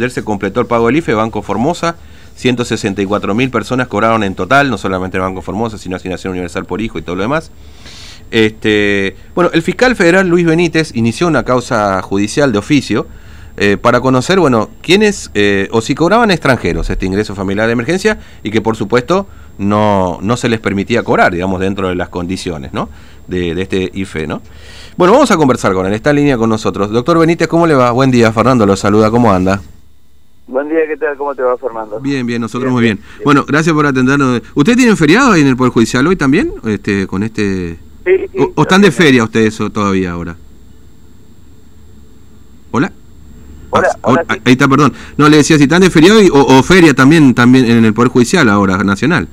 Ayer 0.00 0.12
se 0.12 0.22
completó 0.22 0.60
el 0.60 0.66
pago 0.66 0.86
del 0.86 0.94
IFE, 0.94 1.12
Banco 1.14 1.42
Formosa, 1.42 1.96
164 2.36 3.34
mil 3.34 3.50
personas 3.50 3.88
cobraron 3.88 4.22
en 4.22 4.36
total, 4.36 4.70
no 4.70 4.78
solamente 4.78 5.18
Banco 5.18 5.42
Formosa, 5.42 5.76
sino 5.76 5.96
Asignación 5.96 6.30
Universal 6.34 6.66
por 6.66 6.80
Hijo 6.80 7.00
y 7.00 7.02
todo 7.02 7.16
lo 7.16 7.22
demás. 7.22 7.50
Este, 8.30 9.16
bueno, 9.34 9.50
el 9.52 9.60
fiscal 9.60 9.96
federal 9.96 10.28
Luis 10.28 10.46
Benítez 10.46 10.94
inició 10.94 11.26
una 11.26 11.42
causa 11.42 12.00
judicial 12.00 12.52
de 12.52 12.58
oficio 12.58 13.08
eh, 13.56 13.76
para 13.76 14.00
conocer, 14.00 14.38
bueno, 14.38 14.70
quiénes 14.82 15.32
eh, 15.34 15.66
o 15.72 15.80
si 15.80 15.96
cobraban 15.96 16.30
extranjeros 16.30 16.88
este 16.90 17.04
ingreso 17.04 17.34
familiar 17.34 17.66
de 17.66 17.72
emergencia 17.72 18.20
y 18.44 18.52
que 18.52 18.60
por 18.60 18.76
supuesto 18.76 19.26
no, 19.58 20.20
no 20.22 20.36
se 20.36 20.48
les 20.48 20.60
permitía 20.60 21.02
cobrar, 21.02 21.32
digamos, 21.32 21.58
dentro 21.58 21.88
de 21.88 21.96
las 21.96 22.08
condiciones, 22.08 22.72
¿no? 22.72 22.88
De, 23.26 23.52
de 23.52 23.62
este 23.62 23.90
IFE, 23.92 24.28
¿no? 24.28 24.42
Bueno, 24.96 25.12
vamos 25.12 25.32
a 25.32 25.36
conversar 25.36 25.72
con 25.72 25.86
él, 25.86 25.92
está 25.92 26.10
en 26.10 26.16
línea 26.16 26.38
con 26.38 26.50
nosotros. 26.50 26.88
Doctor 26.92 27.18
Benítez, 27.18 27.48
¿cómo 27.48 27.66
le 27.66 27.74
va? 27.74 27.90
Buen 27.90 28.12
día, 28.12 28.32
Fernando, 28.32 28.64
lo 28.64 28.76
saluda, 28.76 29.10
¿cómo 29.10 29.32
anda? 29.32 29.60
Buen 30.48 30.68
día, 30.70 30.78
¿qué 30.88 30.96
tal? 30.96 31.14
¿Cómo 31.18 31.34
te 31.34 31.42
va, 31.42 31.58
Fernando? 31.58 32.00
Bien, 32.00 32.26
bien, 32.26 32.40
nosotros 32.40 32.72
muy 32.72 32.82
bien. 32.82 32.98
Bueno, 33.22 33.44
gracias 33.46 33.74
por 33.74 33.84
atendernos. 33.86 34.40
¿Usted 34.54 34.76
tiene 34.76 34.96
feriado 34.96 35.32
ahí 35.32 35.42
en 35.42 35.46
el 35.48 35.56
Poder 35.56 35.72
Judicial 35.72 36.06
hoy 36.06 36.16
también? 36.16 36.52
Este, 36.64 37.06
con 37.06 37.22
este... 37.22 37.78
Sí, 38.06 38.12
sí, 38.32 38.38
o, 38.38 38.52
o 38.54 38.62
están 38.62 38.80
de 38.80 38.90
feria 38.90 39.24
ustedes 39.24 39.54
todavía 39.72 40.12
ahora? 40.12 40.36
¿Hola? 42.70 42.90
Hola, 43.70 43.88
Ah, 43.92 43.98
hola, 44.02 44.24
ah, 44.26 44.34
sí. 44.34 44.40
Ahí 44.46 44.52
está, 44.52 44.66
perdón. 44.66 44.94
No, 45.18 45.28
le 45.28 45.36
decía 45.36 45.58
si 45.58 45.64
están 45.64 45.82
de 45.82 45.90
feriado 45.90 46.22
y- 46.22 46.30
o, 46.30 46.38
o 46.42 46.62
feria 46.62 46.94
también, 46.94 47.34
también 47.34 47.66
en 47.66 47.84
el 47.84 47.92
Poder 47.92 48.10
Judicial 48.10 48.48
ahora, 48.48 48.78
nacional, 48.82 49.28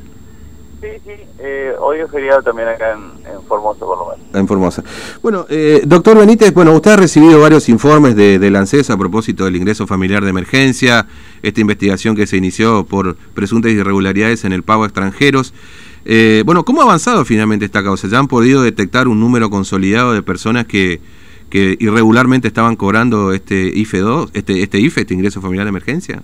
Sí, 0.85 1.01
sí, 1.03 1.11
eh, 1.39 1.73
hoy 1.79 1.97
es 1.99 2.11
feriado 2.11 2.43
también 2.43 2.67
acá 2.67 2.93
en, 2.93 3.41
Formosa, 3.47 3.79
por 3.79 3.97
lo 3.97 4.05
menos. 4.09 4.35
en 4.35 4.47
Formosa. 4.47 4.83
Bueno, 5.23 5.47
eh, 5.49 5.81
doctor 5.85 6.17
Benítez, 6.17 6.53
bueno, 6.53 6.73
usted 6.73 6.91
ha 6.91 6.95
recibido 6.95 7.39
varios 7.39 7.69
informes 7.69 8.15
de, 8.15 8.37
de 8.37 8.55
a 8.55 8.97
propósito 8.97 9.45
del 9.45 9.55
ingreso 9.55 9.87
familiar 9.87 10.23
de 10.23 10.29
emergencia, 10.29 11.07
esta 11.41 11.61
investigación 11.61 12.15
que 12.15 12.27
se 12.27 12.37
inició 12.37 12.85
por 12.85 13.15
presuntas 13.33 13.71
irregularidades 13.71 14.45
en 14.45 14.53
el 14.53 14.61
pago 14.61 14.83
a 14.83 14.85
extranjeros. 14.85 15.53
Eh, 16.05 16.43
bueno, 16.45 16.63
¿cómo 16.65 16.81
ha 16.81 16.83
avanzado 16.83 17.25
finalmente 17.25 17.65
esta 17.65 17.83
causa? 17.83 18.07
¿Ya 18.07 18.19
han 18.19 18.27
podido 18.27 18.61
detectar 18.61 19.07
un 19.07 19.19
número 19.19 19.49
consolidado 19.49 20.13
de 20.13 20.21
personas 20.21 20.67
que, 20.67 21.01
que 21.49 21.77
irregularmente 21.79 22.47
estaban 22.47 22.75
cobrando 22.75 23.33
este 23.33 23.71
IFE 23.73 23.99
2, 23.99 24.29
este, 24.33 24.61
este 24.61 24.79
IFE, 24.79 25.01
este 25.01 25.13
ingreso 25.15 25.41
familiar 25.41 25.65
de 25.65 25.69
emergencia? 25.69 26.21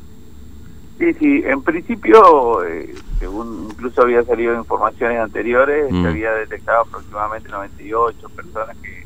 Sí, 1.01 1.13
sí, 1.15 1.41
en 1.47 1.63
principio, 1.63 2.63
eh, 2.63 2.93
según 3.17 3.69
incluso 3.71 4.03
había 4.03 4.21
salido 4.21 4.53
informaciones 4.53 5.19
anteriores, 5.19 5.91
Mm. 5.91 6.03
se 6.03 6.07
había 6.09 6.31
detectado 6.33 6.81
aproximadamente 6.83 7.49
98 7.49 8.29
personas 8.29 8.77
que, 8.83 9.03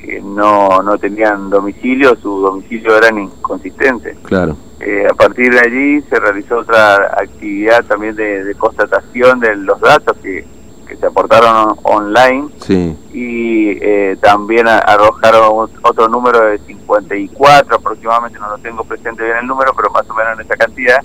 que 0.00 0.20
no, 0.20 0.80
no 0.84 0.96
tenían 0.98 1.50
domicilio, 1.50 2.14
su 2.14 2.42
domicilio 2.42 2.96
eran 2.96 3.18
inconsistentes. 3.18 4.16
Claro. 4.22 4.56
Eh, 4.78 5.04
a 5.10 5.14
partir 5.14 5.52
de 5.52 5.58
allí 5.58 6.00
se 6.02 6.20
realizó 6.20 6.58
otra 6.58 6.94
actividad 7.20 7.84
también 7.86 8.14
de, 8.14 8.44
de 8.44 8.54
constatación 8.54 9.40
de 9.40 9.56
los 9.56 9.80
datos 9.80 10.16
que, 10.18 10.46
que 10.86 10.96
se 10.96 11.06
aportaron 11.06 11.54
on- 11.54 11.78
online 11.82 12.48
Sí. 12.60 12.96
y 13.12 13.70
eh, 13.82 14.16
también 14.20 14.68
a- 14.68 14.78
arrojaron 14.78 15.68
otro 15.82 16.08
número 16.08 16.40
de 16.46 16.58
54 16.58 17.76
aproximadamente, 17.76 18.38
no 18.38 18.48
lo 18.48 18.58
tengo 18.58 18.84
presente 18.84 19.24
bien 19.24 19.36
el 19.38 19.46
número, 19.46 19.72
pero 19.74 19.90
más 19.90 20.08
o 20.08 20.14
menos 20.14 20.34
en 20.38 20.46
esa 20.46 20.56
cantidad. 20.56 20.98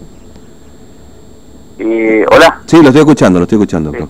Y, 1.79 2.21
hola, 2.33 2.61
Sí, 2.67 2.77
lo 2.81 2.87
estoy 2.89 2.99
escuchando, 3.01 3.39
lo 3.39 3.43
estoy 3.43 3.57
escuchando, 3.57 3.91
doctor. 3.91 4.09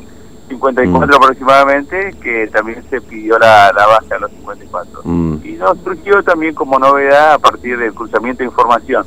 54 0.49 1.07
Mm. 1.07 1.23
aproximadamente, 1.23 2.13
que 2.21 2.47
también 2.47 2.83
se 2.89 2.99
pidió 2.99 3.39
la, 3.39 3.71
la 3.73 3.85
baja 3.87 4.05
de 4.15 4.19
los 4.19 4.31
54. 4.31 5.01
Mm, 5.05 5.35
Y 5.45 5.51
nos 5.53 5.77
surgió 5.79 6.21
también 6.23 6.53
como 6.53 6.77
novedad 6.77 7.33
a 7.33 7.39
partir 7.39 7.77
del 7.77 7.93
cruzamiento 7.93 8.39
de 8.39 8.45
información 8.45 9.05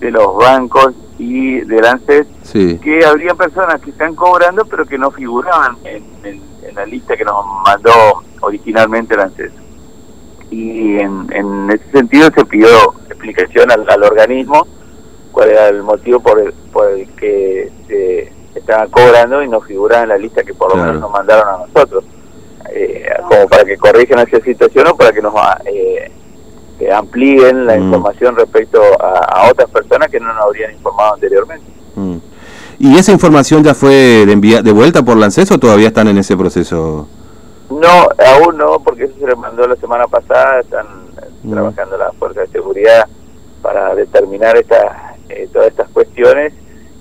de 0.00 0.10
los 0.10 0.36
bancos 0.36 0.92
y 1.18 1.60
del 1.60 1.84
ANSES 1.84 2.26
sí. 2.42 2.78
que 2.82 3.04
habría 3.04 3.34
personas 3.34 3.80
que 3.80 3.90
están 3.90 4.14
cobrando 4.14 4.64
pero 4.64 4.84
que 4.86 4.98
no 4.98 5.10
figuraban 5.10 5.76
en, 5.84 6.02
en- 6.24 6.42
en 6.68 6.74
la 6.74 6.86
lista 6.86 7.16
que 7.16 7.24
nos 7.24 7.44
mandó 7.64 7.90
originalmente 8.40 9.14
el 9.14 9.20
ANSES. 9.20 9.52
Y 10.50 10.98
en, 10.98 11.26
en 11.32 11.70
ese 11.70 11.90
sentido 11.90 12.30
se 12.34 12.44
pidió 12.44 12.68
explicación 13.08 13.70
al, 13.70 13.88
al 13.88 14.02
organismo 14.04 14.66
cuál 15.32 15.50
era 15.50 15.68
el 15.68 15.82
motivo 15.82 16.20
por 16.20 16.38
el, 16.40 16.52
por 16.72 16.90
el 16.90 17.08
que 17.14 17.70
se 17.88 18.32
estaban 18.58 18.90
cobrando 18.90 19.42
y 19.42 19.48
no 19.48 19.60
figuraban 19.62 20.04
en 20.04 20.08
la 20.10 20.18
lista 20.18 20.42
que 20.44 20.52
por 20.54 20.68
lo 20.68 20.74
Claro. 20.74 20.88
menos 20.88 21.00
nos 21.02 21.10
mandaron 21.10 21.48
a 21.48 21.66
nosotros. 21.66 22.04
Eh, 22.70 23.06
como 23.28 23.48
para 23.48 23.64
que 23.64 23.76
corrijan 23.76 24.20
esa 24.20 24.40
situación 24.44 24.86
o 24.88 24.96
para 24.96 25.12
que 25.12 25.20
nos 25.20 25.34
eh, 25.64 26.10
eh, 26.80 26.90
amplíen 26.92 27.66
la 27.66 27.76
Mm. 27.76 27.82
información 27.84 28.36
respecto 28.36 28.80
a, 29.00 29.18
a 29.18 29.50
otras 29.50 29.68
personas 29.70 30.08
que 30.10 30.18
no 30.20 30.32
nos 30.32 30.44
habrían 30.44 30.72
informado 30.72 31.14
anteriormente. 31.14 31.66
Mm. 31.96 32.16
¿Y 32.78 32.98
esa 32.98 33.12
información 33.12 33.62
ya 33.62 33.74
fue 33.74 34.24
de, 34.26 34.32
envía- 34.32 34.62
de 34.62 34.72
vuelta 34.72 35.02
por 35.02 35.16
la 35.16 35.26
ANSES 35.26 35.50
o 35.52 35.58
todavía 35.58 35.88
están 35.88 36.08
en 36.08 36.18
ese 36.18 36.36
proceso? 36.36 37.06
No, 37.70 38.08
aún 38.26 38.56
no, 38.58 38.80
porque 38.80 39.04
eso 39.04 39.14
se 39.20 39.26
le 39.26 39.36
mandó 39.36 39.66
la 39.66 39.76
semana 39.76 40.06
pasada, 40.06 40.60
están 40.60 40.86
Mm. 41.44 41.52
trabajando 41.52 41.96
las 41.98 42.14
fuerzas 42.16 42.46
de 42.46 42.52
seguridad 42.52 43.06
para 43.62 43.94
determinar 43.94 44.56
estas 44.56 44.84
eh, 45.28 45.48
todas 45.52 45.68
estas 45.68 45.88
cuestiones 45.90 46.52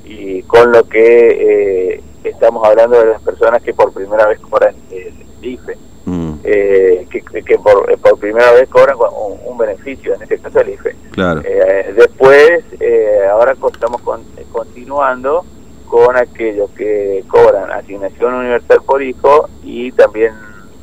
y 0.06 0.42
con 0.44 0.72
lo 0.72 0.84
que 0.88 1.96
eh, 1.96 2.03
estamos 2.24 2.66
hablando 2.68 2.98
de 3.00 3.08
las 3.08 3.22
personas 3.22 3.62
que 3.62 3.74
por 3.74 3.92
primera 3.92 4.26
vez 4.28 4.40
cobran 4.40 4.74
el 4.92 5.14
IFE, 5.42 5.78
Mm, 6.06 6.34
eh, 6.44 7.08
que, 7.12 7.22
que 7.44 7.58
por 7.59 7.91
primera 8.22 8.52
vez 8.54 8.70
cobran 8.70 8.96
un, 8.98 9.40
un 9.46 9.58
beneficio, 9.58 10.14
en 10.16 10.22
este 10.24 10.38
caso 10.40 10.62
el 10.62 10.70
IFE. 10.70 10.96
claro. 11.12 11.42
Eh, 11.44 11.94
después, 11.96 12.64
eh, 12.80 13.26
ahora 13.30 13.54
estamos 13.74 14.02
con- 14.02 14.22
eh, 14.38 14.46
continuando 14.52 15.44
con 15.88 16.16
aquellos 16.16 16.70
que 16.72 17.24
cobran 17.28 17.70
asignación 17.72 18.34
universal 18.36 18.80
por 18.86 19.02
hijo 19.04 19.50
y 19.64 19.92
también 19.92 20.32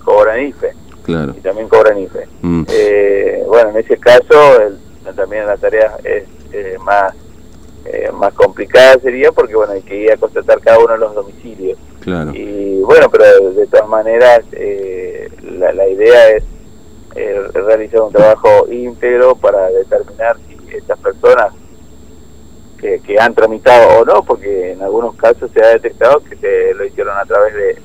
cobran 0.04 0.40
IFE. 0.46 0.72
Claro. 1.04 1.32
Y 1.34 1.40
también 1.40 1.68
cobran 1.68 1.98
IFE. 1.98 2.26
Mm, 2.42 2.64
Eh, 2.70 3.42
bueno, 3.46 3.70
en 3.70 3.76
ese 3.78 3.96
caso, 3.96 4.60
el- 4.60 4.78
también 5.16 5.46
la 5.46 5.56
tarea 5.56 5.96
es 6.04 6.24
más 6.80 7.14
eh, 7.86 8.10
más 8.12 8.34
complicada 8.34 8.98
sería 9.00 9.32
porque 9.32 9.54
bueno 9.56 9.72
hay 9.72 9.80
que 9.82 9.96
ir 9.96 10.12
a 10.12 10.16
constatar 10.18 10.60
cada 10.60 10.78
uno 10.78 10.92
de 10.92 10.98
los 10.98 11.14
domicilios 11.14 11.78
claro. 12.00 12.32
y 12.34 12.80
bueno 12.82 13.08
pero 13.10 13.24
de, 13.24 13.54
de 13.60 13.66
todas 13.68 13.88
maneras 13.88 14.40
eh, 14.52 15.30
la, 15.58 15.72
la 15.72 15.88
idea 15.88 16.28
es 16.30 16.42
eh, 17.18 17.48
realizar 17.52 18.00
un 18.02 18.12
trabajo 18.12 18.66
íntegro 18.70 19.34
para 19.36 19.68
determinar 19.70 20.36
si 20.46 20.76
estas 20.76 20.98
personas 20.98 21.52
que, 22.80 23.00
que 23.00 23.18
han 23.18 23.34
tramitado 23.34 24.00
o 24.00 24.04
no, 24.04 24.22
porque 24.22 24.72
en 24.72 24.82
algunos 24.82 25.16
casos 25.16 25.50
se 25.52 25.64
ha 25.64 25.68
detectado 25.68 26.20
que 26.20 26.36
se 26.36 26.74
lo 26.74 26.84
hicieron 26.84 27.16
a 27.18 27.24
través 27.24 27.54
de 27.54 27.76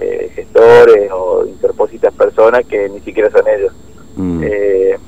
eh, 0.00 0.30
gestores 0.34 1.10
o 1.12 1.44
interpósitas 1.46 2.14
personas 2.14 2.64
que 2.66 2.88
ni 2.88 3.00
siquiera 3.00 3.30
son 3.30 3.42
ellos. 3.48 3.72
Mm, 4.16 4.42
Eh, 4.44 4.98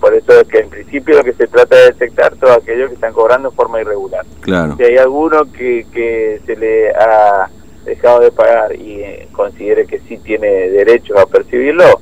por 0.00 0.14
eso 0.14 0.40
es 0.40 0.48
que 0.48 0.58
en 0.60 0.70
principio 0.70 1.18
lo 1.18 1.22
que 1.24 1.34
se 1.34 1.46
trata 1.46 1.76
de 1.76 1.84
detectar 1.92 2.34
todos 2.36 2.56
aquellos 2.56 2.88
que 2.88 2.94
están 2.94 3.12
cobrando 3.12 3.50
en 3.50 3.54
forma 3.54 3.80
irregular. 3.80 4.24
claro. 4.40 4.74
Si 4.76 4.82
hay 4.82 4.96
alguno 4.96 5.44
que, 5.52 5.86
que 5.92 6.40
se 6.46 6.56
le 6.56 6.90
ha 6.90 7.48
dejado 7.84 8.20
de 8.20 8.32
pagar 8.32 8.74
y 8.74 9.02
eh, 9.02 9.28
considere 9.32 9.86
que 9.86 10.00
sí 10.00 10.16
tiene 10.18 10.48
derecho 10.70 11.18
a 11.18 11.26
percibirlo, 11.26 12.00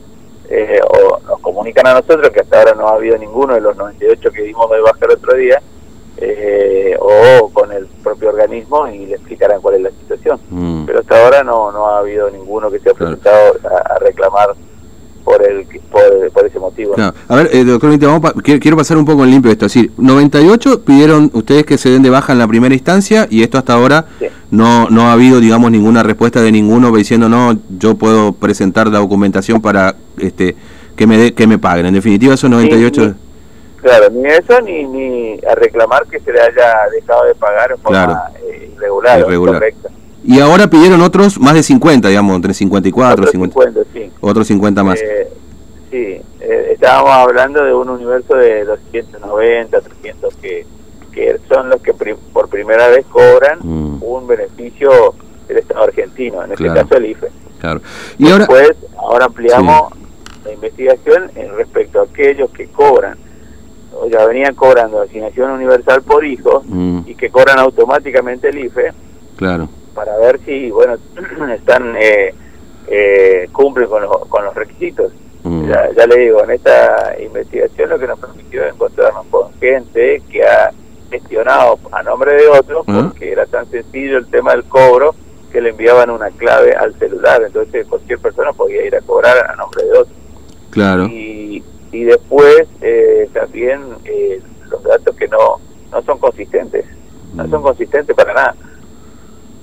eh, 0.60 0.80
o 0.88 1.20
nos 1.26 1.38
comunican 1.40 1.86
a 1.86 1.94
nosotros, 1.94 2.30
que 2.30 2.40
hasta 2.40 2.58
ahora 2.58 2.74
no 2.74 2.88
ha 2.88 2.94
habido 2.94 3.16
ninguno 3.18 3.54
de 3.54 3.60
los 3.60 3.76
98 3.76 4.30
que 4.32 4.42
dimos 4.42 4.70
de 4.70 4.80
baja 4.80 4.98
el 5.02 5.10
otro 5.12 5.36
día, 5.36 5.60
eh, 6.16 6.96
o 7.00 7.48
con 7.50 7.70
el 7.72 7.86
propio 8.02 8.30
organismo 8.30 8.88
y 8.88 9.06
le 9.06 9.14
explicarán 9.14 9.60
cuál 9.60 9.76
es 9.76 9.82
la 9.82 9.90
situación. 9.90 10.40
Mm, 10.50 10.84
Pero 10.86 11.00
hasta 11.00 11.24
ahora 11.24 11.44
no, 11.44 11.70
no 11.70 11.86
ha 11.86 11.98
habido 11.98 12.28
ninguno 12.30 12.70
que 12.70 12.80
se 12.80 12.90
ha 12.90 12.94
Claro. 12.94 13.16
presentado 13.16 13.54
a, 13.70 13.94
a 13.94 13.98
reclamar 14.00 14.48
por, 15.24 15.42
el, 15.46 15.64
por, 15.92 16.02
por 16.32 16.46
ese 16.46 16.58
motivo. 16.58 16.94
claro. 16.94 17.14
A 17.28 17.36
ver, 17.36 17.50
eh, 17.52 17.62
doctor 17.62 17.96
vamos 18.00 18.20
pa- 18.20 18.32
quiero, 18.42 18.58
quiero 18.60 18.76
pasar 18.78 18.96
un 18.96 19.04
poco 19.04 19.24
en 19.24 19.30
limpio 19.30 19.52
esto. 19.52 19.66
Es 19.66 19.74
decir, 19.74 19.92
98 19.98 20.82
pidieron 20.84 21.30
ustedes 21.34 21.64
que 21.66 21.76
se 21.78 21.90
den 21.90 22.02
de 22.02 22.10
baja 22.10 22.32
en 22.32 22.38
la 22.38 22.48
primera 22.48 22.74
instancia 22.74 23.26
y 23.30 23.42
esto 23.42 23.58
hasta 23.58 23.74
ahora 23.74 24.06
Sí. 24.18 24.26
no 24.50 24.88
no 24.90 25.02
ha 25.08 25.12
habido, 25.12 25.38
digamos, 25.38 25.70
ninguna 25.70 26.02
respuesta 26.02 26.40
de 26.40 26.50
ninguno 26.50 26.90
diciendo, 26.96 27.28
no, 27.28 27.56
yo 27.78 27.94
puedo 27.96 28.32
presentar 28.32 28.88
la 28.88 28.98
documentación 29.00 29.60
para 29.60 29.94
este 30.20 30.56
que 30.96 31.06
me 31.06 31.16
de- 31.18 31.34
que 31.34 31.46
me 31.46 31.58
paguen. 31.58 31.86
En 31.86 31.94
definitiva, 31.94 32.34
esos 32.34 32.50
98... 32.50 33.00
ni- 33.06 33.14
Claro, 33.80 34.10
ni 34.10 34.26
eso 34.26 34.60
ni, 34.60 34.84
ni 34.84 35.38
a 35.48 35.54
reclamar 35.54 36.04
que 36.08 36.18
se 36.18 36.32
le 36.32 36.40
haya 36.40 36.74
dejado 36.92 37.24
de 37.26 37.34
pagar 37.36 37.70
en 37.70 37.78
forma 37.78 38.04
Claro. 38.06 38.20
eh, 38.44 38.72
irregular. 38.76 39.24
Y 40.24 40.40
ahora 40.40 40.66
pidieron 40.68 41.00
otros 41.00 41.38
más 41.38 41.54
de 41.54 41.62
50, 41.62 42.08
digamos, 42.08 42.34
entre 42.34 42.52
54, 42.54 43.12
Otros 43.14 43.30
50, 43.30 43.54
50, 43.84 43.90
sí. 43.94 44.12
otros 44.20 44.46
50 44.48 44.82
más. 44.82 45.00
Eh, 45.00 45.28
sí, 45.92 46.20
eh, 46.40 46.70
estábamos 46.72 47.12
hablando 47.12 47.64
de 47.64 47.72
un 47.72 47.88
universo 47.88 48.34
de 48.34 48.64
290, 48.64 49.80
300 49.80 50.34
que, 50.36 50.66
que 51.12 51.36
son 51.48 51.70
los 51.70 51.80
que 51.80 51.94
pri- 51.94 52.16
por 52.32 52.48
primera 52.48 52.88
vez 52.88 53.06
cobran 53.06 53.60
Mm, 53.62 54.02
un 54.02 54.26
beneficio 54.26 54.90
del 55.46 55.58
Estado 55.58 55.84
argentino, 55.84 56.42
en 56.44 56.50
este 56.52 56.66
caso 56.66 56.96
el 56.96 57.06
IFE. 57.06 57.28
claro. 57.60 57.80
Y 58.18 58.24
ahora... 58.28 58.38
Después, 58.38 58.72
ahora 58.98 59.24
ampliamos 59.26 59.92
la 60.48 60.54
investigación 60.54 61.30
en 61.36 61.54
respecto 61.56 62.00
a 62.00 62.04
aquellos 62.04 62.50
que 62.50 62.66
cobran 62.68 63.18
ya 64.10 64.24
venían 64.26 64.54
cobrando 64.54 65.00
asignación 65.02 65.50
universal 65.50 66.02
por 66.02 66.24
hijo 66.24 66.62
Mm, 66.66 67.00
y 67.06 67.14
que 67.14 67.30
cobran 67.30 67.58
automáticamente 67.58 68.48
el 68.48 68.58
IFE 68.66 68.92
claro. 69.36 69.68
para 69.94 70.16
ver 70.18 70.38
si, 70.44 70.70
bueno, 70.70 70.94
están 71.54 71.94
eh, 71.98 72.32
eh, 72.86 73.48
cumplen 73.52 73.88
con 73.88 74.02
los, 74.02 74.26
con 74.28 74.44
los 74.44 74.54
requisitos. 74.54 75.12
Mm, 75.42 75.68
Ya, 75.68 75.90
ya 75.96 76.06
le 76.06 76.16
digo, 76.20 76.44
en 76.44 76.50
esta 76.52 77.16
investigación 77.20 77.90
lo 77.90 77.98
que 77.98 78.06
nos 78.06 78.18
permitió 78.18 78.64
encontrarnos 78.66 79.26
con 79.30 79.52
gente 79.60 80.22
que 80.30 80.42
ha 80.46 80.70
gestionado 81.10 81.78
a 81.90 82.02
nombre 82.02 82.34
de 82.34 82.46
otros 82.48 82.84
porque 82.86 83.32
era 83.32 83.46
tan 83.46 83.68
sencillo 83.70 84.18
el 84.18 84.26
tema 84.26 84.52
del 84.52 84.64
cobro 84.64 85.14
que 85.50 85.60
le 85.62 85.70
enviaban 85.70 86.10
una 86.10 86.28
clave 86.30 86.72
al 86.74 86.94
celular, 86.98 87.42
entonces 87.42 87.86
cualquier 87.86 88.18
persona 88.18 88.52
podía 88.52 88.84
ir 88.84 88.94
a 88.94 89.00
cobrar 89.00 89.50
a 89.50 89.56
nombre 89.56 89.82
de 89.84 89.92
otro. 89.92 90.14
Claro. 90.70 91.06
Y, 91.06 91.62
y 91.92 92.04
después 92.04 92.66
eh, 92.80 93.28
también 93.32 93.80
eh, 94.04 94.40
los 94.70 94.82
datos 94.82 95.16
que 95.16 95.28
no, 95.28 95.56
no 95.90 96.02
son 96.02 96.18
consistentes, 96.18 96.84
no 97.34 97.48
son 97.48 97.60
Mm, 97.60 97.64
consistentes 97.64 98.14
para 98.16 98.34
nada. 98.34 98.54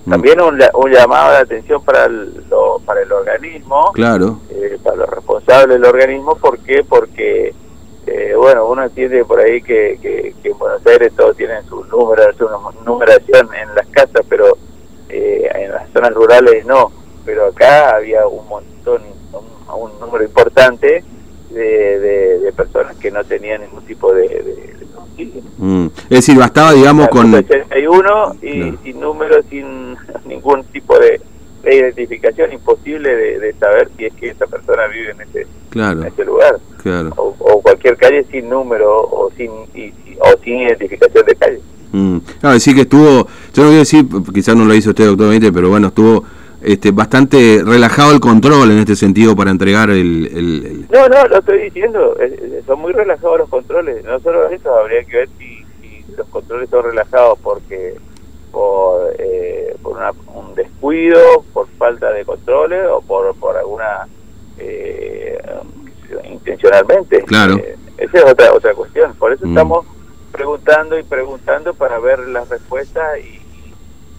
mm, 0.06 0.10
También 0.12 0.42
un, 0.42 0.60
un 0.74 0.92
llamado 0.92 1.32
de 1.32 1.38
atención 1.38 1.84
para 1.84 2.06
el, 2.06 2.44
lo- 2.50 2.80
para 2.86 3.02
el 3.02 3.12
organismo, 3.12 3.92
Claro. 3.94 4.40
eh, 4.50 4.78
para 4.84 4.98
los 4.98 5.10
responsables 5.10 5.70
del 5.80 5.86
organismo, 5.86 6.36
¿por 6.36 6.58
qué? 6.60 6.84
Porque, 6.88 7.54
eh, 8.08 8.34
bueno, 8.38 8.68
uno 8.68 8.84
entiende 8.84 9.24
por 9.26 9.40
ahí 9.40 9.62
que, 9.62 9.98
que, 10.02 10.34
que 10.42 10.50
en 10.50 10.58
Buenos 10.58 10.86
Aires 10.86 11.12
todos 11.16 11.36
tienen 11.38 11.64
su 11.66 11.84
número, 11.86 12.24
su 12.38 12.48
numeración 12.86 13.50
en 13.56 13.74
las 13.76 13.88
casas, 13.88 14.22
pero 14.30 14.58
eh, 15.10 15.48
en 15.56 15.72
las 15.72 15.90
zonas 15.92 16.14
rurales 16.14 16.66
no. 16.66 16.92
Pero 17.26 17.48
acá 17.48 17.96
había 17.96 18.28
un 18.28 18.48
montón, 18.48 19.02
un, 19.76 19.92
un 19.92 20.00
número 20.00 20.24
importante 20.24 21.04
de, 21.52 22.00
de, 22.00 22.40
de 22.40 22.52
personas 22.54 22.96
que 22.98 23.12
no 23.12 23.24
tenían 23.24 23.62
ningún 23.62 23.84
tipo 23.86 24.14
de, 24.14 24.28
de. 24.28 24.76
Mm. 25.58 25.86
Es 26.10 26.10
decir, 26.10 26.38
bastaba, 26.38 26.74
digamos, 26.74 27.08
con... 27.08 27.34
81 27.34 28.36
y 28.42 28.62
Claro. 28.62 28.78
sin 28.84 29.00
número, 29.00 29.44
sin 29.50 29.96
ningún 30.28 30.64
tipo 30.66 30.98
de, 31.00 31.22
de 31.64 31.76
identificación, 31.76 32.52
imposible 32.52 33.16
de, 33.16 33.54
saber 33.54 33.90
si 33.98 34.06
es 34.06 34.14
que 34.16 34.30
esa 34.30 34.46
persona 34.48 34.88
vive 34.88 35.12
en 35.12 35.22
ese, 35.22 35.48
Claro, 35.70 36.02
en 36.02 36.08
ese 36.08 36.26
lugar. 36.26 36.58
claro. 36.84 37.14
O, 37.16 37.36
o 37.40 37.62
cualquier 37.62 37.96
calle 37.98 38.26
sin 38.30 38.50
número 38.50 38.92
o 38.94 39.32
sin, 39.38 39.52
y- 39.74 39.84
y- 39.86 40.18
o 40.20 40.38
sin 40.44 40.60
identificación 40.62 41.26
de 41.26 41.36
calle. 41.36 41.60
Mm. 41.94 42.18
Claro, 42.42 42.54
decir 42.56 42.76
que 42.76 42.82
estuvo, 42.82 43.28
yo 43.54 43.64
no 43.64 43.68
voy 43.70 43.76
a 43.76 43.80
decir, 43.80 44.06
quizás 44.34 44.56
no 44.56 44.66
lo 44.66 44.74
hizo 44.74 44.90
usted, 44.90 45.06
doctor 45.06 45.30
Benítez, 45.30 45.52
pero 45.54 45.70
bueno, 45.70 45.88
estuvo 45.88 46.26
este, 46.66 46.92
bastante 46.92 47.62
relajado 47.66 48.12
el 48.14 48.20
control 48.20 48.72
en 48.72 48.80
este 48.80 48.96
sentido 48.96 49.36
para 49.36 49.52
entregar 49.52 49.90
el... 49.90 50.26
el- 50.28 50.66
el- 50.66 50.88
No, 50.92 51.08
no, 51.08 51.26
lo 51.28 51.38
estoy 51.40 51.60
diciendo, 51.64 52.16
eh, 52.20 52.38
eh, 52.42 52.62
son 52.66 52.80
muy 52.80 52.92
relajados 52.94 53.40
los 53.40 53.50
controles. 53.50 54.04
No 54.04 54.20
solo 54.20 54.50
eso, 54.50 54.74
habría 54.76 55.04
que 55.04 55.18
ver 55.18 55.30
si, 55.38 55.64
si 55.82 56.04
los 56.18 56.28
controles 56.30 56.70
son 56.70 56.84
relajados 56.84 57.38
porque 57.42 57.96
por, 58.52 59.14
eh, 59.20 59.76
por 59.82 59.98
una- 59.98 60.12
un 60.34 60.56
descuido, 60.56 61.44
por 61.54 61.68
falta 61.78 62.12
de 62.12 62.24
controles 62.26 62.86
o 62.90 63.02
por, 63.02 63.36
por 63.36 63.56
alguna 63.58 64.08
eh, 64.58 65.38
intencionalmente. 66.32 67.22
Claro. 67.24 67.56
Eh, 67.58 67.76
esa 67.98 68.18
es 68.20 68.24
otra 68.26 68.54
otra 68.54 68.74
cuestión. 68.74 69.14
Por 69.16 69.34
eso 69.34 69.46
Mm. 69.46 69.50
estamos 69.50 69.86
preguntando 70.32 70.98
y 71.00 71.04
preguntando 71.04 71.74
para 71.74 72.00
ver 72.00 72.20
las 72.28 72.50
respuestas 72.50 73.20
y 73.20 73.35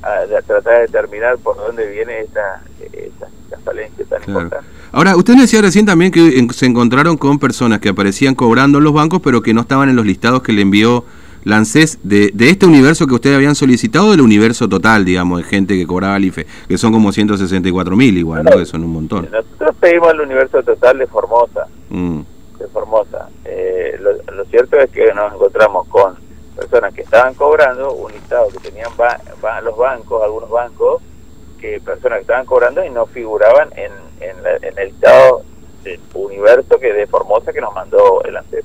a- 0.03 0.39
a 0.39 0.43
tratar 0.43 0.75
de 0.75 0.81
determinar 0.83 1.39
por 1.39 1.57
dónde 1.57 1.87
viene 1.91 2.21
esta, 2.21 2.63
esta, 2.93 3.27
esta 3.45 3.59
falencia 3.65 4.05
tan 4.07 4.23
Claro. 4.23 4.41
importante. 4.43 4.71
Ahora, 4.93 5.17
usted 5.17 5.35
decía 5.37 5.61
recién 5.63 5.85
también 5.87 6.11
que 6.13 6.39
en- 6.39 6.51
se 6.53 6.67
encontraron 6.67 7.17
con 7.17 7.39
personas 7.39 7.81
que 7.81 7.89
aparecían 7.91 8.35
cobrando 8.35 8.79
en 8.79 8.85
los 8.85 8.93
bancos, 8.93 9.21
pero 9.23 9.43
que 9.43 9.53
no 9.55 9.63
estaban 9.63 9.89
en 9.89 9.97
los 9.97 10.07
listados 10.07 10.43
que 10.43 10.53
le 10.53 10.63
envió 10.63 11.05
la 11.45 11.59
ANSES 11.59 12.01
de, 12.03 12.31
de 12.35 12.51
este 12.51 12.67
universo 12.67 13.07
que 13.07 13.15
ustedes 13.15 13.37
habían 13.37 13.55
solicitado, 13.55 14.11
del 14.11 14.21
universo 14.21 14.69
total, 14.69 15.05
digamos, 15.05 15.39
de 15.39 15.45
gente 15.45 15.77
que 15.77 15.87
cobraba 15.87 16.17
el 16.17 16.25
IFE, 16.25 16.45
que 16.69 16.77
son 16.77 16.93
como 16.93 17.13
164 17.13 17.95
mil 17.95 18.19
igual, 18.19 18.43
¿no? 18.45 18.51
Que 18.57 18.67
son 18.67 18.83
un 18.83 18.91
montón. 18.93 19.29
Nosotros 19.31 19.77
pedimos 19.79 20.11
el 20.13 20.21
universo 20.23 20.61
total 20.63 20.99
de 20.99 21.07
Formosa, 21.07 21.67
Mm, 21.91 22.21
de 22.59 22.67
Formosa. 22.73 23.29
Eh, 23.45 23.97
lo, 24.01 24.35
lo 24.35 24.45
cierto 24.47 24.77
es 24.79 24.91
que 24.91 25.13
nos 25.15 25.33
encontramos 25.35 25.87
con 25.87 26.15
personas 26.69 26.95
que 26.95 27.03
estaban 27.03 27.35
cobrando 27.35 27.93
un 27.93 28.13
listado 28.13 28.49
que 28.49 28.59
tenían 28.59 28.91
ba- 28.97 29.21
ba- 29.41 29.61
los 29.61 29.77
bancos, 29.77 30.23
algunos 30.23 30.51
bancos, 30.51 31.03
que 31.61 31.81
personas 31.81 32.19
que 32.19 32.23
estaban 32.23 32.47
cobrando 32.47 32.85
y 32.85 32.91
no 32.91 33.07
figuraban 33.07 33.71
en, 33.77 33.93
en, 34.21 34.43
la- 34.43 34.57
en 34.57 34.79
el 34.79 34.87
listado 34.89 35.43
del 35.85 36.01
universo 36.15 36.79
que 36.79 36.93
de 36.93 37.07
Formosa 37.07 37.53
que 37.53 37.61
nos 37.61 37.73
mandó 37.75 38.23
el 38.25 38.37
ANSES. 38.37 38.65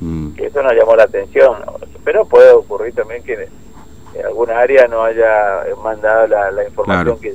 mm, 0.00 0.34
Que 0.34 0.46
eso 0.46 0.62
nos 0.62 0.72
llamó 0.74 0.94
la 0.96 1.04
atención. 1.04 1.56
Pero 2.04 2.26
puede 2.26 2.50
ocurrir 2.52 2.94
también 2.94 3.22
que 3.22 3.48
en 4.14 4.26
alguna 4.26 4.58
área 4.58 4.86
no 4.88 5.02
haya 5.04 5.64
mandado 5.82 6.26
la, 6.26 6.50
la 6.50 6.64
información 6.64 7.16
Claro. 7.16 7.20
que, 7.20 7.34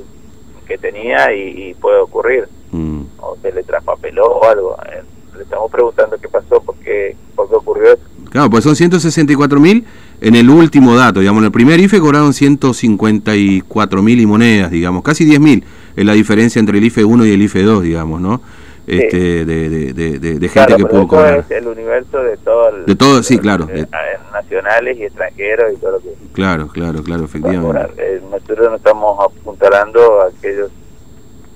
que 0.66 0.78
tenía 0.78 1.32
y, 1.32 1.70
y 1.70 1.74
puede 1.74 1.98
ocurrir 1.98 2.48
mm. 2.70 3.02
o 3.20 3.36
se 3.42 3.50
le 3.52 3.62
traspapeló 3.64 4.26
o 4.26 4.44
algo. 4.44 4.76
Eh, 4.92 5.02
le 5.36 5.42
estamos 5.42 5.70
preguntando 5.70 6.16
qué 6.20 6.28
pasó, 6.28 6.60
por 6.62 6.74
qué, 6.76 7.16
por 7.34 7.48
qué 7.48 7.54
ocurrió 7.54 7.92
eso. 7.94 8.02
Claro, 8.30 8.50
pues 8.50 8.64
son 8.64 8.76
164 8.76 9.58
mil 9.60 9.84
en 10.20 10.34
el 10.34 10.50
último 10.50 10.94
dato, 10.96 11.20
digamos, 11.20 11.40
en 11.40 11.46
el 11.46 11.52
primer 11.52 11.80
IFE 11.80 12.00
cobraron 12.00 12.32
154 12.34 14.02
mil 14.02 14.20
y 14.20 14.26
monedas, 14.26 14.70
digamos, 14.70 15.02
casi 15.02 15.24
10 15.24 15.40
mil, 15.40 15.64
es 15.96 16.04
la 16.04 16.12
diferencia 16.12 16.60
entre 16.60 16.78
el 16.78 16.84
IFE 16.84 17.04
1 17.04 17.26
y 17.26 17.32
el 17.32 17.42
IFE 17.42 17.62
2, 17.62 17.82
digamos, 17.82 18.20
¿no? 18.20 18.40
Este, 18.86 19.44
de, 19.44 19.68
de, 19.68 19.92
de, 19.92 20.18
de- 20.18 20.38
de 20.38 20.48
gente 20.48 20.50
Claro, 20.50 20.76
que 20.78 20.86
pudo 20.86 21.08
cobrar. 21.08 21.40
es 21.40 21.50
el 21.50 21.66
universo 21.66 22.22
de 22.22 22.38
todo 22.38 22.70
el- 22.70 22.86
De 22.86 22.96
todo, 22.96 23.22
sí, 23.22 23.36
claro. 23.38 23.68
eh, 23.70 23.84
nacionales 24.32 24.96
y 24.98 25.04
extranjeros 25.04 25.74
y 25.74 25.76
todo 25.76 25.92
lo 25.92 25.98
que 26.00 26.08
Claro, 26.32 26.68
claro, 26.68 27.02
claro, 27.02 27.24
efectivamente. 27.26 27.92
Eh, 27.98 28.22
nosotros 28.30 28.70
no 28.70 28.76
estamos 28.76 29.18
apuntalando 29.22 30.22
a 30.22 30.28
aquellos, 30.28 30.70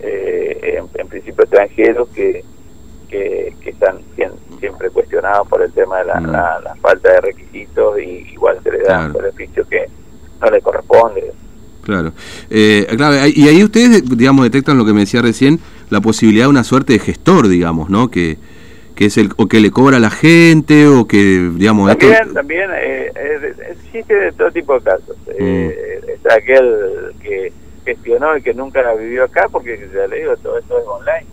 eh, 0.01 0.79
en, 0.79 1.01
en 1.01 1.09
principio 1.09 1.45
extranjeros, 1.45 2.09
que, 2.11 2.45
que, 3.12 3.55
que 3.62 3.70
están 3.70 3.99
siempre 4.59 4.88
cuestionados 4.91 5.47
por 5.49 5.61
el 5.62 5.70
tema 5.73 5.99
de 5.99 6.05
la, 6.06 6.20
Mm. 6.20 6.26
la- 6.32 6.61
la 6.64 6.75
falta 6.76 7.12
de 7.12 7.20
requisitos 7.20 8.00
y 8.00 8.32
igual 8.32 8.59
se 8.62 8.70
le 8.73 8.79
dan 8.79 9.11
Claro. 9.12 9.26
beneficios 9.26 9.67
que 9.69 9.87
no 10.41 10.50
le 10.50 10.61
corresponde. 10.62 11.32
Claro. 11.82 12.12
Eh, 12.49 12.87
claro, 12.97 13.26
y 13.26 13.49
ahí 13.49 13.62
ustedes, 13.64 14.03
digamos, 14.17 14.44
detectan 14.44 14.79
lo 14.79 14.85
que 14.87 14.93
me 14.93 15.00
decía 15.00 15.20
recién, 15.20 15.59
la 15.91 16.00
posibilidad 16.00 16.44
de 16.44 16.50
una 16.50 16.64
suerte 16.64 16.93
de 16.94 16.99
gestor, 17.00 17.49
digamos, 17.49 17.91
¿no? 17.91 18.09
Que, 18.11 18.38
que 18.94 19.06
es 19.06 19.17
el, 19.19 19.31
o 19.37 19.47
que 19.49 19.59
le 19.61 19.70
cobra 19.73 19.97
a 19.97 20.00
la 20.00 20.11
gente, 20.11 20.87
o 20.87 21.06
que, 21.06 21.50
digamos, 21.55 21.91
esto- 21.91 22.06
También, 22.09 22.35
también 22.35 22.70
eh, 22.75 23.11
eh, 23.17 23.55
existe 23.73 24.14
de 24.14 24.32
todo 24.32 24.50
tipo 24.53 24.75
de 24.75 24.81
casos. 24.82 25.17
Eh, 25.38 26.00
Mm. 26.06 26.11
está 26.11 26.35
aquel 26.35 27.14
que 27.21 27.52
gestionó 27.85 28.37
y 28.37 28.42
que 28.42 28.54
nunca 28.54 28.81
vivió 28.95 29.25
acá, 29.25 29.49
porque 29.50 29.88
ya 29.92 30.07
le 30.07 30.21
digo, 30.21 30.37
todo 30.37 30.59
esto 30.59 30.78
es 30.78 30.85
online, 30.87 31.26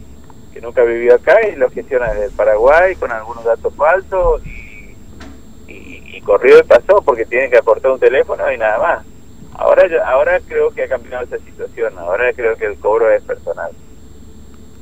que 0.60 0.66
nunca 0.66 0.84
vivió 0.84 1.16
acá 1.16 1.38
y 1.48 1.56
lo 1.56 1.70
gestiona 1.70 2.12
desde 2.14 2.36
Paraguay 2.36 2.96
con 2.96 3.12
algunos 3.12 3.44
datos 3.46 3.74
falsos 3.76 4.42
y, 4.46 5.72
y, 5.72 6.04
y 6.18 6.22
corrió 6.22 6.60
y 6.60 6.64
pasó 6.64 7.02
porque 7.02 7.26
tiene 7.26 7.50
que 7.50 7.58
aportar 7.58 7.92
un 7.92 8.00
teléfono 8.00 8.52
y 8.52 8.58
nada 8.58 8.78
más. 8.78 9.06
Ahora, 9.54 9.84
ahora 10.06 10.40
creo 10.48 10.72
que 10.72 10.84
ha 10.84 10.90
cambiado 10.90 11.24
esa 11.26 11.38
situación, 11.46 11.98
ahora 11.98 12.32
creo 12.34 12.56
que 12.58 12.66
el 12.66 12.76
cobro 12.78 13.10
es 13.12 13.22
personal. 13.24 13.72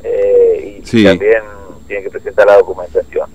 Eh, 0.03 0.79
y 0.81 0.85
Sí. 0.85 1.03
también 1.03 1.43
tiene 1.87 2.03
que 2.03 2.09
presentar 2.09 2.47
la 2.47 2.57
documentación. 2.57 3.29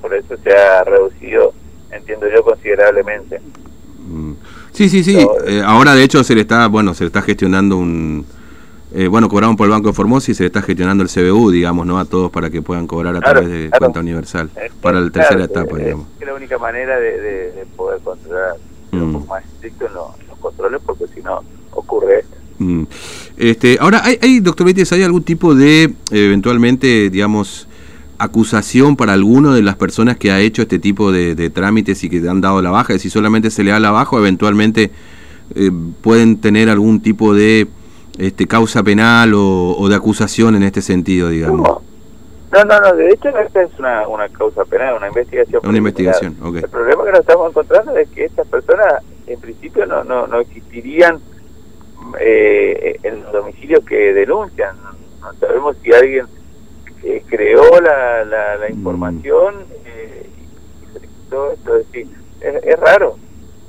Por 0.00 0.14
eso 0.14 0.36
se 0.42 0.52
ha 0.56 0.84
reducido, 0.84 1.52
entiendo 1.90 2.26
yo, 2.32 2.42
considerablemente. 2.42 3.40
Mm. 3.98 4.32
Sí, 4.72 4.88
sí, 4.88 5.02
sí. 5.04 5.24
No, 5.24 5.34
Eh, 5.46 5.62
ahora, 5.64 5.94
de 5.94 6.02
hecho, 6.04 6.22
se 6.24 6.34
le 6.34 6.42
está, 6.42 6.66
bueno, 6.68 6.94
se 6.94 7.04
le 7.04 7.08
está 7.08 7.22
gestionando 7.22 7.76
un... 7.76 8.26
eh, 8.98 9.08
bueno, 9.08 9.28
cobraron 9.28 9.56
por 9.56 9.66
el 9.66 9.72
Banco 9.72 9.88
de 9.88 9.92
Formosa 9.94 10.30
y 10.30 10.34
se 10.34 10.42
le 10.42 10.46
está 10.46 10.62
gestionando 10.62 11.04
el 11.04 11.10
CBU, 11.10 11.50
digamos, 11.50 11.86
¿no? 11.86 11.98
A 11.98 12.06
todos 12.06 12.30
para 12.30 12.48
que 12.48 12.62
puedan 12.62 12.86
cobrar 12.86 13.14
a 13.14 13.20
Claro, 13.20 13.40
través 13.40 13.50
de 13.56 13.68
claro. 13.68 13.78
cuenta 13.84 14.00
universal. 14.00 14.50
Eh, 14.56 14.70
Para 14.80 15.00
la 15.00 15.10
claro, 15.10 15.28
tercera 15.28 15.44
etapa, 15.44 15.78
eh, 15.78 15.84
digamos. 15.84 16.06
Es 16.18 16.26
la 16.26 16.34
única 16.34 16.56
manera 16.58 16.98
de, 16.98 17.20
de- 17.20 17.52
de 17.52 17.66
poder 17.76 18.00
controlar, 18.02 18.54
ser 18.90 19.02
un 19.02 19.10
Mm. 19.10 19.12
poco 19.12 19.26
más 19.26 19.44
estricto 19.44 19.86
en, 19.86 19.92
los- 19.94 20.38
controles, 20.40 20.80
porque 20.86 21.04
si 21.14 21.20
no 21.20 21.40
ocurre 21.72 22.20
esto. 22.20 22.36
Mm. 22.58 22.84
Este, 23.36 23.76
ahora, 23.80 24.00
¿hay, 24.04 24.18
hay 24.22 24.40
doctor 24.40 24.64
Benítez, 24.66 24.90
¿hay 24.92 25.02
algún 25.02 25.22
tipo 25.24 25.54
de, 25.54 25.92
eventualmente, 26.10 27.10
digamos, 27.10 27.68
acusación 28.18 28.96
para 28.96 29.12
alguno 29.12 29.52
de 29.52 29.62
las 29.62 29.76
personas 29.76 30.16
que 30.16 30.30
ha 30.30 30.40
hecho 30.40 30.62
este 30.62 30.78
tipo 30.78 31.12
de, 31.12 31.34
de 31.34 31.50
trámites 31.50 32.02
y 32.04 32.08
que 32.08 32.26
han 32.28 32.40
dado 32.40 32.62
la 32.62 32.70
baja? 32.70 32.98
Si 32.98 33.10
solamente 33.10 33.50
se 33.50 33.62
le 33.62 33.72
da 33.72 33.80
la 33.80 33.90
baja, 33.90 34.16
o 34.16 34.18
eventualmente 34.20 34.90
eh, 35.54 35.70
pueden 36.00 36.38
tener 36.38 36.70
algún 36.70 37.00
tipo 37.00 37.34
de 37.34 37.68
este, 38.18 38.46
causa 38.46 38.82
penal 38.82 39.34
o, 39.34 39.76
o 39.78 39.88
de 39.88 39.94
acusación 39.96 40.54
en 40.56 40.62
este 40.62 40.82
sentido, 40.82 41.28
digamos. 41.30 41.60
No, 41.68 41.82
no, 42.52 42.64
no, 42.64 42.80
no, 42.80 42.96
de 42.96 43.10
hecho 43.10 43.28
esta 43.28 43.62
es 43.62 43.70
una, 43.78 44.06
una 44.08 44.28
causa 44.28 44.64
penal, 44.64 44.96
una 44.96 45.08
investigación. 45.08 45.60
Una 45.64 45.78
investigación, 45.78 46.36
ok. 46.42 46.56
El 46.56 46.68
problema 46.68 47.04
que 47.04 47.10
nos 47.10 47.20
estamos 47.20 47.50
encontrando 47.50 47.96
es 47.96 48.08
que 48.10 48.24
estas 48.24 48.46
personas 48.46 49.02
en 49.26 49.40
principio 49.40 49.84
no, 49.86 50.04
no, 50.04 50.26
no 50.26 50.40
existirían 50.40 51.20
eh, 52.20 52.98
en 53.02 53.22
los 53.24 53.32
domicilios 53.32 53.84
que 53.84 54.12
denuncian. 54.14 54.76
No 55.20 55.32
sabemos 55.40 55.76
si 55.82 55.92
alguien 55.92 56.26
eh, 57.02 57.22
creó 57.28 57.80
la, 57.80 58.24
la, 58.24 58.56
la 58.56 58.68
Mm. 58.68 58.72
información 58.72 59.54
eh, 59.84 60.30
y 61.02 61.28
todo 61.30 61.52
esto. 61.52 61.76
Es 61.76 61.86
decir, 61.92 62.08
es, 62.40 62.78
raro. 62.78 63.16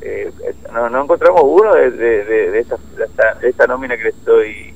Eh, 0.01 0.31
no, 0.71 0.89
no 0.89 1.03
encontramos 1.03 1.41
uno 1.43 1.73
de, 1.73 1.89
de, 1.91 2.23
de, 2.51 2.59
esta, 3.41 3.67
nómina 3.67 3.97
que 3.97 4.03
le 4.03 4.09
estoy 4.09 4.73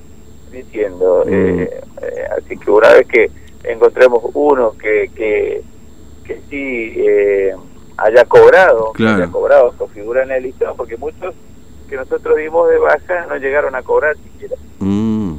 diciendo. 0.51 1.23
Mm. 1.25 1.33
Eh, 1.33 1.81
eh, 2.01 2.27
así 2.37 2.57
que 2.57 2.71
una 2.71 2.89
vez 2.93 3.07
que 3.07 3.31
encontremos 3.63 4.23
uno 4.33 4.71
que, 4.77 5.09
que, 5.15 5.61
que 6.23 6.41
sí 6.49 6.93
eh, 6.97 7.55
haya 7.97 8.25
cobrado, 8.25 8.93
que 8.93 9.07
haya 9.07 9.27
cobrado, 9.27 9.73
configura 9.77 10.23
en 10.23 10.31
el 10.31 10.43
listado, 10.43 10.75
porque 10.75 10.97
muchos 10.97 11.35
que 11.89 11.95
nosotros 11.95 12.37
dimos 12.37 12.69
de 12.69 12.77
baja 12.77 13.25
no 13.27 13.35
llegaron 13.37 13.75
a 13.75 13.83
cobrar 13.83 14.15
siquiera. 14.17 14.55
Mm. 14.79 15.35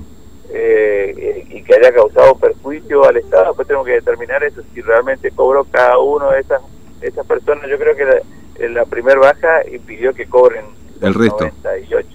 Eh, 0.55 1.47
y 1.49 1.63
que 1.63 1.75
haya 1.75 1.93
causado 1.95 2.35
perjuicio 2.37 3.05
al 3.05 3.17
Estado, 3.17 3.47
después 3.47 3.67
tenemos 3.67 3.87
que 3.87 3.95
determinar 3.95 4.45
eso, 4.45 4.61
si 4.75 4.83
realmente 4.83 5.31
cobró 5.31 5.65
cada 5.65 5.99
uno 5.99 6.31
de 6.31 6.41
esas, 6.41 6.61
esas 7.01 7.27
personas. 7.27 7.69
Yo 7.71 7.79
creo 7.79 7.97
que 7.97 8.05
la, 8.05 8.69
la 8.69 8.85
primera 8.85 9.19
baja 9.19 9.67
impidió 9.73 10.13
que 10.13 10.27
cobren 10.27 10.67
el 11.01 11.15
resto. 11.15 11.39
98. 11.45 12.12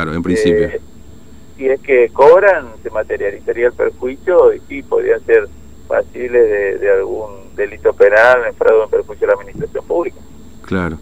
Claro, 0.00 0.16
en 0.16 0.22
principio. 0.22 0.66
Eh, 0.66 0.80
si 1.58 1.66
es 1.68 1.80
que 1.80 2.08
cobran, 2.10 2.68
se 2.82 2.88
materializaría 2.88 3.66
el 3.66 3.72
perjuicio 3.74 4.54
y 4.54 4.60
sí, 4.66 4.82
podrían 4.82 5.22
ser 5.26 5.46
pasibles 5.86 6.80
de, 6.80 6.90
algún 6.90 7.54
delito 7.54 7.92
penal 7.92 8.38
en 8.48 8.54
fraude 8.54 8.84
en 8.84 8.90
perjuicio 8.90 9.26
de 9.26 9.34
la 9.34 9.40
administración 9.40 9.84
pública. 9.84 10.16
Claro. 10.62 10.98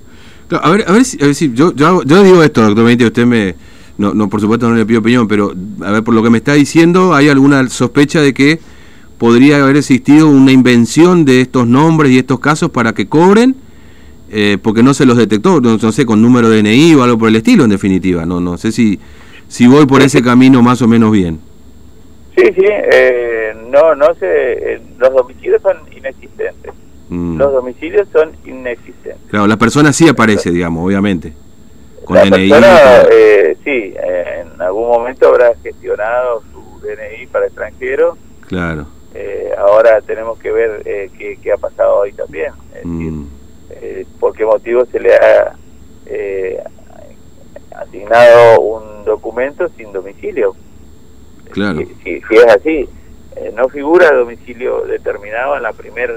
a 0.50 0.71
ver, 0.71 0.85
a 0.88 0.93
ver 0.93 1.05
si, 1.05 1.23
a 1.23 1.26
ver 1.26 1.35
si 1.35 1.52
yo, 1.52 1.73
yo, 1.75 2.02
yo 2.02 2.23
digo 2.25 2.43
esto, 2.43 2.62
doctor 2.62 2.85
Benítez, 2.85 3.07
usted 3.07 3.26
me, 3.26 3.55
no, 3.99 4.14
no, 4.14 4.28
por 4.28 4.40
supuesto 4.40 4.69
no 4.69 4.75
le 4.75 4.85
pido 4.85 4.99
opinión, 4.99 5.28
pero 5.28 5.55
a 5.83 5.93
ver, 5.93 6.02
por 6.02 6.14
lo 6.14 6.23
que 6.23 6.31
me 6.31 6.38
está 6.38 6.55
diciendo, 6.55 7.14
¿hay 7.14 7.28
alguna 7.28 7.69
sospecha 7.69 8.21
de 8.21 8.35
que 8.35 8.59
podría 9.19 9.62
haber 9.62 9.76
existido 9.76 10.28
una 10.28 10.50
invención 10.50 11.25
de 11.25 11.40
estos 11.40 11.69
nombres 11.69 12.11
y 12.11 12.19
estos 12.19 12.40
casos 12.40 12.71
para 12.71 12.95
que 12.95 13.09
cobren? 13.09 13.55
Eh, 14.31 14.59
porque 14.63 14.83
no 14.83 14.93
se 14.95 15.07
los 15.07 15.17
detectó, 15.17 15.61
no, 15.61 15.79
sé, 15.93 16.05
con 16.05 16.21
número 16.21 16.49
de 16.51 16.63
DNI 16.63 16.95
o 16.95 17.03
algo 17.03 17.19
por 17.19 17.29
el 17.29 17.37
estilo, 17.37 17.65
en 17.65 17.71
definitiva. 17.71 18.27
No, 18.27 18.41
no 18.41 18.59
sé 18.59 18.73
si, 18.73 19.01
si 19.49 19.67
voy 19.67 19.87
por 19.87 20.03
ese 20.03 20.23
camino 20.23 20.63
más 20.63 20.83
o 20.83 20.89
menos 20.89 21.11
bien. 21.13 21.41
Sí, 22.37 22.45
sí, 22.55 22.65
eh, 22.67 23.55
no, 23.71 23.95
no 23.95 24.15
sé, 24.15 24.27
eh, 24.27 24.81
los 24.99 25.13
domicilios 25.13 25.63
son 25.63 25.77
inexistentes. 25.97 26.73
Mm. 27.09 27.39
Los 27.39 27.53
domicilios 27.53 28.07
son 28.13 28.33
inexistentes. 28.45 29.29
Claro, 29.29 29.47
la 29.47 29.57
persona 29.57 29.93
sí 29.93 30.09
aparece, 30.09 30.51
digamos, 30.51 30.85
obviamente 30.85 31.33
la 32.15 32.25
persona, 32.25 33.03
eh, 33.11 33.57
sí, 33.65 33.95
en 33.97 34.61
algún 34.61 34.89
momento 34.89 35.29
habrá 35.29 35.55
gestionado 35.63 36.43
su 36.53 36.81
DNI 36.81 37.27
para 37.27 37.47
extranjero. 37.47 38.17
Claro. 38.47 38.87
Eh, 39.15 39.51
ahora 39.59 40.01
tenemos 40.01 40.39
que 40.39 40.51
ver 40.53 40.83
eh, 40.85 41.11
qué, 41.43 41.53
ha 41.53 41.57
pasado 41.57 41.99
hoy 41.99 42.13
también. 42.13 42.53
Es 42.75 42.85
mm. 42.85 42.99
decir, 42.99 43.29
por 44.19 44.35
qué 44.35 44.45
motivo 44.45 44.85
se 44.87 45.01
le 45.01 45.15
ha 45.15 45.57
asignado 47.77 48.61
un 48.61 49.05
documento 49.05 49.69
sin 49.77 49.93
domicilio. 49.93 50.55
Claro. 51.51 51.81
Si, 52.03 52.17
es 52.17 52.47
así, 52.47 52.89
no 53.55 53.69
figura 53.69 54.13
domicilio 54.13 54.83
determinado 54.83 55.57
en 55.57 55.63
la 55.63 55.73
primera 55.73 56.17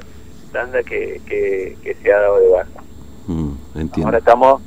tanda 0.51 0.83
que, 0.83 1.21
que, 1.25 1.95
se 2.01 2.13
ha 2.13 2.19
dado 2.19 2.39
de 2.39 2.49
baja. 2.49 2.83
Mm, 3.27 3.51
entiendo. 3.75 4.07
Ahora 4.07 4.17
estamos 4.17 4.61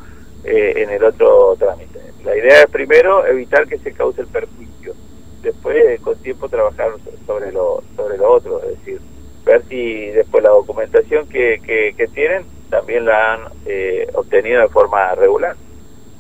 eh, 0.44 0.74
en 0.76 0.90
el 0.90 1.04
otro 1.04 1.56
trámite. 1.58 2.00
La 2.24 2.36
idea 2.36 2.62
es 2.62 2.66
primero 2.66 3.26
evitar 3.26 3.66
que 3.66 3.78
se 3.78 3.92
cause 3.92 4.22
el 4.22 4.26
perjuicio, 4.28 4.94
después 5.42 6.00
con 6.00 6.16
tiempo 6.18 6.48
trabajar 6.48 6.92
sobre 7.26 7.52
lo, 7.52 7.82
sobre 7.96 8.16
lo 8.16 8.32
otro, 8.32 8.62
es 8.62 8.78
decir, 8.78 9.00
ver 9.44 9.62
si 9.68 10.06
después 10.06 10.42
la 10.42 10.50
documentación 10.50 11.28
que, 11.28 11.60
que, 11.64 12.08
tienen 12.08 12.44
también 12.74 13.04
la 13.04 13.34
han 13.34 13.40
eh, 13.66 14.08
obtenido 14.14 14.62
de 14.62 14.68
forma 14.68 15.14
regular. 15.14 15.54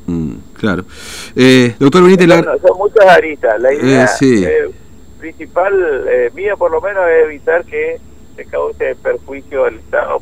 Mm, 0.06 0.36
claro. 0.52 0.84
Eh, 1.34 1.74
doctor 1.80 2.04
Benítez, 2.04 2.28
son 2.28 2.78
muchas 2.78 3.06
aristas. 3.06 3.60
La 3.60 3.72
idea 3.72 4.08
principal 5.18 5.72
mía, 6.34 6.54
por 6.54 6.70
lo 6.70 6.80
menos, 6.80 7.02
es 7.08 7.24
evitar 7.24 7.64
que 7.64 7.98
se 8.36 8.44
cause 8.44 8.94
perjuicio 9.02 9.64
al 9.64 9.76
Estado, 9.76 10.20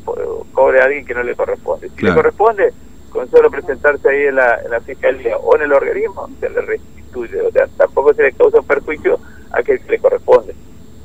cobre 0.53 0.81
a 0.81 0.85
alguien 0.85 1.05
que 1.05 1.13
no 1.13 1.21
le 1.21 1.35
corresponde. 1.35 1.89
Si 1.95 2.03
le 2.03 2.13
corresponde, 2.13 2.73
con 3.11 3.29
solo 3.29 3.51
presentarse 3.51 4.09
ahí 4.09 4.27
en 4.27 4.35
la, 4.35 4.59
en 4.63 4.71
la 4.71 4.81
fiscalía 4.81 5.37
o 5.37 5.55
en 5.55 5.63
el 5.63 5.73
organismo, 5.73 6.29
se 6.39 6.49
le 6.49 6.61
restituye. 6.61 7.41
O 7.41 7.51
sea, 7.51 7.67
tampoco 7.77 8.13
se 8.13 8.23
le 8.23 8.31
causa 8.31 8.59
un 8.59 8.65
perjuicio 8.65 9.19
a 9.51 9.61
que 9.61 9.79
le 9.87 9.99
corresponde. 9.99 10.55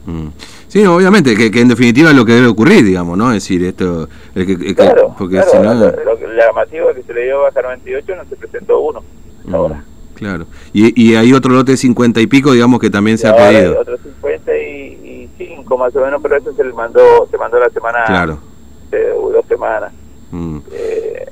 Mm. 0.07 0.29
Sí, 0.69 0.85
obviamente, 0.85 1.35
que, 1.35 1.51
que, 1.51 1.61
en 1.63 1.69
definitiva 1.69 2.11
es 2.11 2.17
lo 2.17 2.27
que 2.27 2.33
debe 2.33 2.47
ocurrir, 2.47 2.85
digamos, 2.85 3.17
¿no? 3.17 3.29
Es 3.29 3.43
decir, 3.43 3.65
esto... 3.65 4.07
que, 4.35 4.75
claro, 4.75 5.15
porque 5.19 5.43
si 5.43 5.57
no... 5.59 5.75
Lo, 5.75 5.93
llamativo 6.37 6.89
que 6.95 7.03
se 7.03 7.15
le 7.15 7.25
dio 7.25 7.41
baja 7.41 7.63
98 7.63 8.17
no 8.17 8.25
se 8.27 8.37
presentó 8.37 8.79
uno 8.81 9.03
mm, 9.45 9.55
ahora. 9.55 9.83
Claro. 10.15 10.47
Y, 10.75 11.11
y 11.11 11.17
hay 11.17 11.33
otro 11.33 11.53
lote 11.53 11.73
de 11.73 11.79
50 11.79 12.21
y 12.21 12.27
pico, 12.27 12.53
digamos, 12.53 12.81
que 12.81 12.91
también 12.91 13.17
se 13.17 13.29
ha 13.29 13.35
pedido. 13.35 13.73
Hay 13.73 13.77
otro 13.79 13.97
50 13.97 14.57
y, 14.59 15.31
5 15.39 15.79
más 15.79 15.95
o 15.97 16.05
menos, 16.05 16.21
pero 16.21 16.37
eso 16.37 16.53
se 16.53 16.65
le 16.65 16.73
mandó, 16.73 17.27
se 17.31 17.39
mandó 17.39 17.59
la 17.59 17.71
semana... 17.71 18.05
Claro. 18.05 18.39
dos 18.91 19.47
semanas. 19.47 19.93
Mm. 20.31 20.59
Eh, 20.71 21.27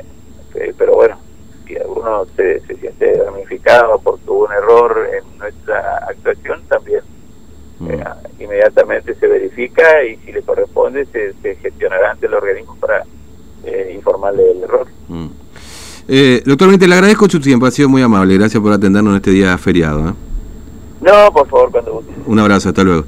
eh, 0.55 0.75
pero 0.79 0.95
bueno, 0.95 1.19
si 1.67 1.77
alguno 1.77 2.25
se, 2.37 2.61
se 2.61 2.77
siente 2.77 3.23
ramificado 3.23 3.99
porque 3.99 4.31
hubo 4.31 4.47
un 4.47 4.53
error 4.53 5.09
en 5.13 5.39
nuestra 5.39 5.99
actuación, 6.09 6.63
también 6.69 7.03
mm. 7.81 7.91
eh, 7.91 8.05
inmediatamente 8.41 9.15
se 9.15 9.27
verifica 9.27 10.05
y 10.05 10.17
si 10.19 10.33
le 10.33 10.43
corresponde 10.43 11.07
se, 11.07 11.35
se 11.43 11.57
gestionará 11.57 12.13
ante 12.13 12.27
el 12.27 12.35
organismo 12.35 12.77
para 12.77 13.05
eh, 13.65 13.93
informarle 13.95 14.43
del 14.43 14.63
error. 14.63 14.87
Mm. 15.09 15.27
doctor 16.45 16.69
Benítez, 16.69 16.89
le 16.89 16.95
agradezco 16.95 17.29
su 17.29 17.41
tiempo, 17.41 17.67
ha 17.67 17.71
sido 17.71 17.89
muy 17.89 18.03
amable, 18.03 18.37
gracias 18.37 18.63
por 18.63 18.73
atendernos 18.73 19.13
en 19.13 19.17
este 19.17 19.31
día 19.31 19.57
feriado. 19.59 20.15
No, 21.01 21.33
por 21.33 21.49
favor, 21.49 21.71
cuando 21.71 21.93
guste. 21.95 22.13
Un 22.27 22.39
abrazo, 22.39 22.71
hasta 22.71 22.83
luego. 22.83 23.05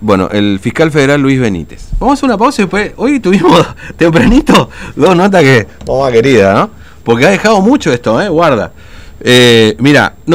Bueno, 0.00 0.28
el 0.30 0.58
fiscal 0.60 0.90
federal 0.90 1.20
Luis 1.22 1.40
Benítez. 1.40 1.88
Vamos 1.98 2.22
a 2.22 2.26
una 2.26 2.36
pausa 2.36 2.60
y 2.60 2.64
después. 2.66 2.92
Hoy 2.96 3.20
tuvimos 3.20 3.66
tempranito 3.96 4.68
dos 4.94 5.16
notas 5.16 5.42
que. 5.42 5.66
Toma 5.84 6.12
querida, 6.12 6.52
¿no? 6.52 6.70
Porque 7.02 7.26
ha 7.26 7.30
dejado 7.30 7.60
mucho 7.62 7.92
esto, 7.92 8.20
¿eh? 8.20 8.28
Guarda. 8.28 8.72
Eh, 9.20 9.74
mira, 9.78 10.14
no. 10.26 10.32